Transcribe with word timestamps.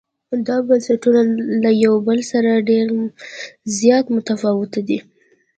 دا 0.47 0.55
بنسټونه 0.67 1.21
له 1.63 1.71
یو 1.85 1.93
بل 2.07 2.19
سره 2.31 2.63
ډېر 2.69 2.87
زیات 3.79 4.05
متفاوت 4.15 4.71
دي. 4.87 4.99